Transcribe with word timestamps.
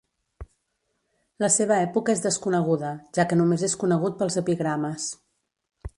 La 1.43 1.49
seva 1.57 1.77
època 1.83 2.15
és 2.17 2.25
desconeguda, 2.25 2.91
ja 3.19 3.29
que 3.33 3.39
només 3.43 3.67
és 3.69 3.79
conegut 3.85 4.19
pels 4.23 4.43
epigrames. 4.45 5.11